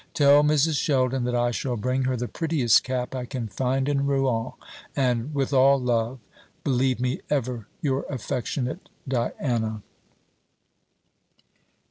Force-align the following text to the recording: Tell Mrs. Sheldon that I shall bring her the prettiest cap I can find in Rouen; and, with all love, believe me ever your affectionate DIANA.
Tell 0.15 0.41
Mrs. 0.41 0.77
Sheldon 0.81 1.25
that 1.25 1.35
I 1.35 1.51
shall 1.51 1.77
bring 1.77 2.05
her 2.05 2.17
the 2.17 2.27
prettiest 2.27 2.83
cap 2.83 3.13
I 3.13 3.25
can 3.25 3.47
find 3.47 3.87
in 3.87 4.07
Rouen; 4.07 4.53
and, 4.95 5.31
with 5.31 5.53
all 5.53 5.79
love, 5.79 6.17
believe 6.63 6.99
me 6.99 7.21
ever 7.29 7.67
your 7.83 8.07
affectionate 8.09 8.89
DIANA. 9.07 9.83